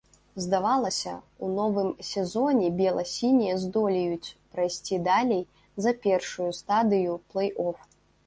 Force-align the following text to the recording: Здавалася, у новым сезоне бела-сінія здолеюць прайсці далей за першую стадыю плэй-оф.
Здавалася, 0.43 1.11
у 1.47 1.49
новым 1.57 1.89
сезоне 2.11 2.71
бела-сінія 2.79 3.59
здолеюць 3.65 4.33
прайсці 4.55 5.01
далей 5.09 5.43
за 5.87 5.91
першую 6.07 6.51
стадыю 6.61 7.13
плэй-оф. 7.35 7.77